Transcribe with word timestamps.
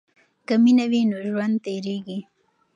که 0.47 0.53
مینه 0.63 0.85
وي 0.91 1.01
نو 1.09 1.17
ژوند 1.27 1.55
تیریږي. 1.63 2.19